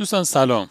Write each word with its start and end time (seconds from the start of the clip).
دوستان 0.00 0.24
سلام. 0.24 0.68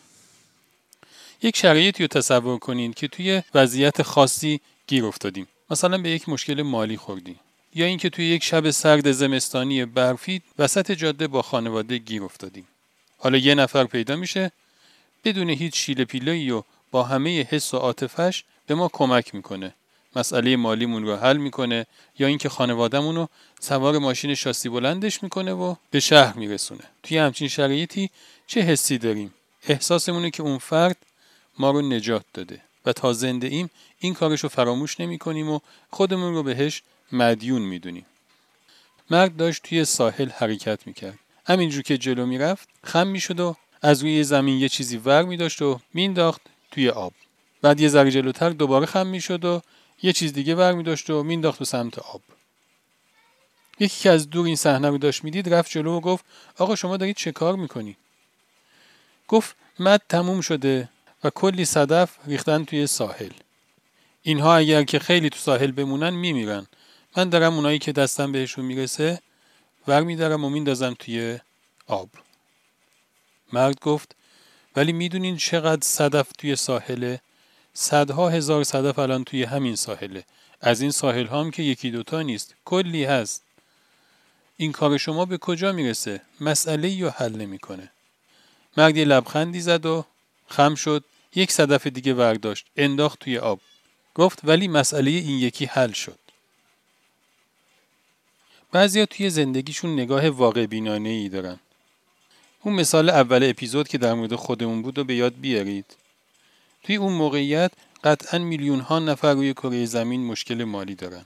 یک 1.42 1.58
شرایطی 1.58 2.04
رو 2.04 2.08
تصور 2.08 2.60
کنید 2.60 2.96
که 2.96 3.08
توی 3.08 3.44
وضعیت 3.54 4.02
خاصی 4.02 4.62
گیر 4.88 5.06
افتادیم. 5.06 5.48
مثلا 5.70 5.98
به 5.98 6.10
یک 6.10 6.30
مشکل 6.30 6.62
مالی 6.62 6.98
خوردیم 6.98 7.40
یا 7.76 7.86
اینکه 7.86 8.10
توی 8.10 8.26
یک 8.26 8.44
شب 8.44 8.70
سرد 8.70 9.12
زمستانی 9.12 9.86
برفی 9.86 10.42
وسط 10.60 10.92
جاده 10.92 11.28
با 11.28 11.42
خانواده 11.42 11.98
گیر 11.98 12.24
افتادیم 12.24 12.68
حالا 13.18 13.38
یه 13.38 13.56
نفر 13.56 13.84
پیدا 13.84 14.16
میشه 14.16 14.52
بدون 15.24 15.50
هیچ 15.50 15.76
شیل 15.76 16.04
پیلایی 16.04 16.52
و 16.52 16.64
با 16.92 17.04
همه 17.04 17.42
حس 17.50 17.74
و 17.74 17.78
عاطفش 17.78 18.44
به 18.68 18.76
ما 18.76 18.90
کمک 18.94 19.36
می‌کنه. 19.36 19.74
مسئله 20.16 20.56
مالیمون 20.56 21.04
رو 21.04 21.16
حل 21.16 21.38
می‌کنه 21.38 21.86
یا 22.20 22.28
اینکه 22.28 22.50
خانوادهمون 22.50 23.16
رو 23.16 23.30
سوار 23.60 23.98
ماشین 23.98 24.36
شاسی 24.36 24.70
بلندش 24.70 25.24
می‌کنه 25.24 25.54
و 25.54 25.76
به 25.92 26.00
شهر 26.00 26.38
میرسونه. 26.38 26.84
توی 27.04 27.18
همچین 27.18 27.48
شرایطی 27.48 28.10
چه 28.48 28.62
حسی 28.62 28.98
داریم؟ 28.98 29.34
احساسمونه 29.68 30.32
که 30.32 30.44
اون 30.44 30.58
فرد 30.58 30.98
ما 31.60 31.72
رو 31.72 31.82
نجات 31.82 32.26
داده 32.34 32.62
و 32.86 32.94
تا 32.94 33.14
زنده 33.14 33.48
ایم 33.48 33.70
این 34.00 34.14
کارش 34.14 34.40
رو 34.40 34.50
فراموش 34.50 35.00
نمی 35.00 35.18
کنیم 35.18 35.50
و 35.50 35.60
خودمون 35.92 36.34
رو 36.34 36.44
بهش 36.44 36.82
مدیون 37.12 37.62
می‌دونیم. 37.62 38.06
مرد 39.10 39.38
داشت 39.38 39.64
توی 39.64 39.86
ساحل 39.86 40.30
حرکت 40.30 40.88
می‌کرد. 40.88 41.20
همینجور 41.48 41.84
که 41.84 41.98
جلو 41.98 42.26
می‌رفت 42.26 42.68
خم 42.84 43.08
می‌شد 43.08 43.40
و 43.40 43.56
از 43.82 44.02
روی 44.02 44.24
زمین 44.24 44.60
یه 44.60 44.70
چیزی 44.70 44.98
ور 44.98 45.24
می 45.24 45.38
داشت 45.38 45.62
و 45.62 45.80
مینداخت 45.94 46.42
توی 46.72 46.90
آب. 46.90 47.14
بعد 47.62 47.80
یه 47.80 47.88
ذره 47.88 48.12
جلوتر 48.12 48.50
دوباره 48.50 48.86
خم 48.86 49.08
می‌شد 49.08 49.46
و 49.46 49.62
یه 50.04 50.14
چیز 50.14 50.34
دیگه 50.34 50.56
ور 50.56 50.74
می 50.74 50.84
داشت 50.84 51.10
و 51.10 51.24
مینداخت 51.24 51.60
به 51.60 51.66
سمت 51.66 52.00
آب. 52.00 52.22
یکی 53.80 54.00
که 54.00 54.10
از 54.10 54.30
دور 54.30 54.46
این 54.46 54.56
صحنه 54.56 54.90
رو 54.90 54.98
داشت 54.98 55.24
می‌دید 55.24 55.54
رفت 55.54 55.72
جلو 55.72 55.98
و 55.98 56.00
گفت 56.00 56.26
آقا 56.58 56.76
شما 56.76 56.98
دارید 56.98 57.16
چه 57.16 57.32
کار 57.32 57.56
می‌کنی؟ 57.56 57.98
گفت 59.28 59.56
مد 59.80 60.02
تموم 60.10 60.42
شده 60.42 60.90
و 61.24 61.30
کلی 61.30 61.66
صدف 61.66 62.18
ریختن 62.28 62.66
توی 62.66 62.88
ساحل. 62.88 63.32
اینها 64.22 64.56
اگر 64.56 64.84
که 64.84 65.00
خیلی 65.00 65.30
تو 65.30 65.38
ساحل 65.38 65.72
بمونن 65.72 66.10
میمیرن. 66.10 66.68
من 67.18 67.30
دارم 67.30 67.56
اونایی 67.56 67.80
که 67.80 67.92
دستم 67.92 68.32
بهشون 68.32 68.66
می‌رسه 68.66 69.22
ور 69.88 70.04
میدارم 70.04 70.46
و 70.46 70.50
میندازم 70.50 70.96
توی 71.00 71.40
آب. 71.88 72.10
مرد 73.54 73.80
گفت 73.80 74.16
ولی 74.76 74.92
می‌دونین 74.92 75.38
چقدر 75.38 75.82
صدف 75.84 76.32
توی 76.38 76.56
ساحله؟ 76.56 77.22
صدها 77.74 78.30
هزار 78.30 78.64
صدف 78.64 79.00
الان 79.00 79.24
توی 79.24 79.44
همین 79.44 79.76
ساحله. 79.76 80.24
از 80.62 80.82
این 80.82 80.92
ساحل 80.92 81.28
هم 81.28 81.52
که 81.52 81.64
یکی 81.64 81.92
دوتا 81.92 82.22
نیست. 82.22 82.56
کلی 82.66 83.04
هست. 83.04 83.44
این 84.58 84.72
کار 84.72 84.98
شما 84.98 85.26
به 85.26 85.38
کجا 85.38 85.72
می‌رسه؟ 85.72 86.22
مسئله 86.42 86.90
یا 86.90 87.10
حل 87.10 87.36
نمی‌کنه. 87.36 87.92
مرد 88.78 88.98
یه 88.98 89.06
لبخندی 89.06 89.62
زد 89.62 89.86
و 89.86 90.06
خم 90.48 90.76
شد. 90.76 91.04
یک 91.36 91.52
صدف 91.52 91.88
دیگه 91.88 92.14
ورداشت. 92.14 92.66
انداخت 92.76 93.20
توی 93.20 93.38
آب. 93.38 93.60
گفت 94.16 94.40
ولی 94.44 94.68
مسئله 94.68 95.12
این 95.12 95.40
یکی 95.40 95.66
حل 95.66 95.92
شد. 95.92 96.20
بعضیا 98.72 99.06
توی 99.06 99.30
زندگیشون 99.30 99.94
نگاه 99.94 100.30
واقع 100.30 100.66
بینانه 100.66 101.10
ای 101.10 101.30
دارن. 101.30 101.60
اون 102.62 102.76
مثال 102.76 103.10
اول 103.10 103.50
اپیزود 103.50 103.88
که 103.88 103.98
در 103.98 104.14
مورد 104.14 104.36
خودمون 104.36 104.82
بود 104.82 105.00
و 105.00 105.04
به 105.04 105.16
یاد 105.16 105.34
بیارید. 105.40 105.86
توی 106.84 106.96
اون 106.96 107.14
موقعیت 107.14 107.72
قطعا 108.04 108.40
میلیون 108.40 108.80
ها 108.80 109.00
نفر 109.00 109.34
روی 109.34 109.54
کره 109.54 109.86
زمین 109.86 110.26
مشکل 110.26 110.64
مالی 110.64 110.96
دارن. 110.96 111.26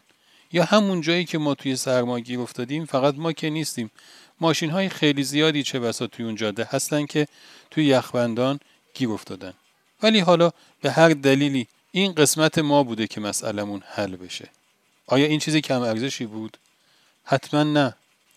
یا 0.52 0.64
همون 0.64 1.02
جایی 1.02 1.26
که 1.26 1.38
ما 1.38 1.56
توی 1.56 1.76
سرما 1.76 2.20
گیر 2.20 2.40
افتادیم 2.40 2.86
فقط 2.86 3.16
ما 3.18 3.32
که 3.32 3.50
نیستیم. 3.50 3.92
ماشین 4.42 4.70
های 4.70 4.90
خیلی 4.90 5.24
زیادی 5.24 5.64
چه 5.64 5.80
بسا 5.80 6.08
توی 6.08 6.26
اون 6.26 6.36
جاده 6.36 6.68
هستن 6.72 7.06
که 7.06 7.28
توی 7.72 7.86
یخبندان 7.86 8.60
گیر 8.94 9.10
افتادن. 9.10 9.54
ولی 10.04 10.20
حالا 10.20 10.52
به 10.82 10.92
هر 10.92 11.10
دلیلی 11.10 11.68
این 11.92 12.12
قسمت 12.12 12.58
ما 12.58 12.84
بوده 12.84 13.08
که 13.08 13.22
مسئلهمون 13.22 13.84
حل 13.88 14.16
بشه. 14.16 14.50
آیا 15.08 15.26
این 15.26 15.40
چیزی 15.40 15.62
کم 15.62 15.82
ارزشی 15.82 16.26
بود؟ 16.26 16.58
حتما 17.24 17.64
نه. 17.64 17.96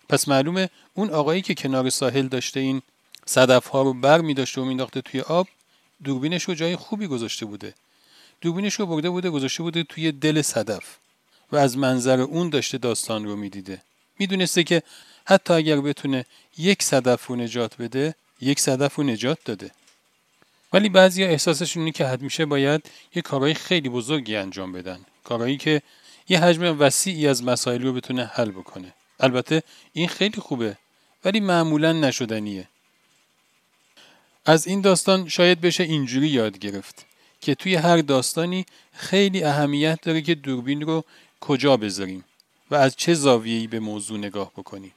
پس 0.08 0.28
معلومه 0.28 0.70
اون 0.94 1.10
آقایی 1.10 1.42
که 1.42 1.54
کنار 1.54 1.90
ساحل 1.90 2.28
داشته 2.28 2.60
این 2.60 2.82
صدف 3.26 3.66
ها 3.66 3.82
رو 3.82 3.94
بر 3.94 4.20
می 4.20 4.34
داشته 4.34 4.60
و 4.60 4.64
مینداخته 4.64 5.00
توی 5.00 5.20
آب 5.20 5.48
دوربینش 6.04 6.44
رو 6.44 6.54
جای 6.54 6.76
خوبی 6.76 7.06
گذاشته 7.06 7.46
بوده. 7.46 7.74
دوربینش 8.40 8.74
رو 8.74 8.86
برده 8.86 9.10
بوده 9.10 9.30
گذاشته 9.30 9.62
بوده 9.62 9.82
توی 9.82 10.12
دل 10.12 10.42
صدف. 10.42 10.96
و 11.52 11.56
از 11.56 11.78
منظر 11.78 12.20
اون 12.20 12.50
داشته 12.50 12.78
داستان 12.78 13.24
رو 13.24 13.36
می‌دیده. 13.36 13.82
می‌دونسته 14.18 14.64
که 14.64 14.82
حتی 15.24 15.54
اگر 15.54 15.80
بتونه 15.80 16.24
یک 16.58 16.82
صدف 16.82 17.26
رو 17.26 17.36
نجات 17.36 17.76
بده 17.76 18.14
یک 18.40 18.60
صدف 18.60 18.94
رو 18.94 19.04
نجات 19.04 19.38
داده. 19.44 19.70
ولی 20.72 20.88
بعضیا 20.88 21.28
احساسشون 21.28 21.82
اینه 21.82 21.92
که 21.92 22.18
میشه 22.20 22.46
باید 22.46 22.90
یه 23.14 23.22
کارهای 23.22 23.54
خیلی 23.54 23.88
بزرگی 23.88 24.36
انجام 24.36 24.72
بدن. 24.72 25.00
کارهایی 25.24 25.56
که 25.56 25.82
یه 26.28 26.40
حجم 26.40 26.80
وسیعی 26.80 27.28
از 27.28 27.44
مسائل 27.44 27.82
رو 27.82 27.92
بتونه 27.92 28.24
حل 28.24 28.50
بکنه. 28.50 28.94
البته 29.20 29.62
این 29.92 30.08
خیلی 30.08 30.40
خوبه 30.40 30.76
ولی 31.24 31.40
معمولا 31.40 31.92
نشدنیه. 31.92 32.68
از 34.48 34.66
این 34.66 34.80
داستان 34.80 35.28
شاید 35.28 35.60
بشه 35.60 35.84
اینجوری 35.84 36.28
یاد 36.28 36.58
گرفت 36.58 37.06
که 37.40 37.54
توی 37.54 37.74
هر 37.74 37.96
داستانی 37.96 38.66
خیلی 38.92 39.44
اهمیت 39.44 39.98
داره 40.02 40.22
که 40.22 40.34
دوربین 40.34 40.80
رو 40.80 41.04
کجا 41.40 41.76
بذاریم 41.76 42.24
و 42.70 42.74
از 42.74 42.96
چه 42.96 43.14
زاویه‌ای 43.14 43.66
به 43.66 43.80
موضوع 43.80 44.18
نگاه 44.18 44.52
بکنیم. 44.56 44.92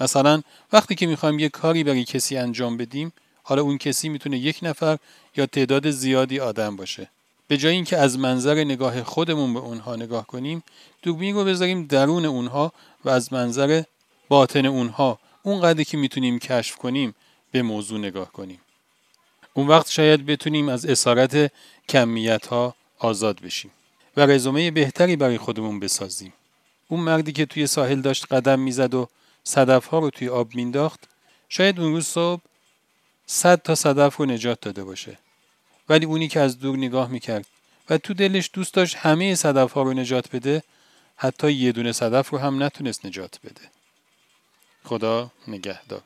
مثلا 0.00 0.42
وقتی 0.72 0.94
که 0.94 1.06
می‌خوایم 1.06 1.38
یه 1.38 1.48
کاری 1.48 1.84
برای 1.84 2.04
کسی 2.04 2.36
انجام 2.36 2.76
بدیم 2.76 3.12
حالا 3.42 3.62
اون 3.62 3.78
کسی 3.78 4.08
می‌تونه 4.08 4.38
یک 4.38 4.58
نفر 4.62 4.98
یا 5.36 5.46
تعداد 5.46 5.90
زیادی 5.90 6.40
آدم 6.40 6.76
باشه. 6.76 7.10
به 7.48 7.56
جای 7.56 7.74
اینکه 7.74 7.96
از 7.96 8.18
منظر 8.18 8.64
نگاه 8.64 9.02
خودمون 9.02 9.54
به 9.54 9.60
اونها 9.60 9.96
نگاه 9.96 10.26
کنیم 10.26 10.62
دوربین 11.02 11.34
رو 11.34 11.44
بذاریم 11.44 11.86
درون 11.86 12.24
اونها 12.24 12.72
و 13.04 13.10
از 13.10 13.32
منظر 13.32 13.82
باطن 14.28 14.66
اونها 14.66 15.18
اونقدر 15.42 15.82
که 15.82 15.96
می‌تونیم 15.96 16.38
کشف 16.38 16.76
کنیم 16.76 17.14
به 17.52 17.62
موضوع 17.62 17.98
نگاه 17.98 18.32
کنیم. 18.32 18.60
اون 19.54 19.66
وقت 19.66 19.90
شاید 19.90 20.26
بتونیم 20.26 20.68
از 20.68 20.86
اسارت 20.86 21.52
کمیت 21.88 22.46
ها 22.46 22.74
آزاد 22.98 23.40
بشیم 23.40 23.70
و 24.16 24.26
رزومه 24.26 24.70
بهتری 24.70 25.16
برای 25.16 25.38
خودمون 25.38 25.80
بسازیم. 25.80 26.32
اون 26.88 27.00
مردی 27.00 27.32
که 27.32 27.46
توی 27.46 27.66
ساحل 27.66 28.00
داشت 28.00 28.32
قدم 28.32 28.60
می‌زد 28.60 28.94
و 28.94 29.08
صدف 29.44 29.86
ها 29.86 29.98
رو 29.98 30.10
توی 30.10 30.28
آب 30.28 30.54
مینداخت 30.54 31.00
شاید 31.48 31.80
اون 31.80 31.92
روز 31.92 32.06
صبح 32.06 32.42
صد 33.26 33.62
تا 33.62 33.74
صدف 33.74 34.16
رو 34.16 34.26
نجات 34.26 34.60
داده 34.60 34.84
باشه. 34.84 35.18
ولی 35.88 36.06
اونی 36.06 36.28
که 36.28 36.40
از 36.40 36.58
دور 36.58 36.76
نگاه 36.76 37.08
می‌کرد 37.08 37.46
و 37.90 37.98
تو 37.98 38.14
دلش 38.14 38.50
دوست 38.52 38.74
داشت 38.74 38.96
همه 38.96 39.34
صدف 39.34 39.72
ها 39.72 39.82
رو 39.82 39.92
نجات 39.92 40.36
بده 40.36 40.62
حتی 41.16 41.52
یه 41.52 41.72
دونه 41.72 41.92
صدف 41.92 42.30
رو 42.30 42.38
هم 42.38 42.62
نتونست 42.62 43.06
نجات 43.06 43.38
بده. 43.44 43.60
خدا 44.84 45.30
نگهدار. 45.48 46.02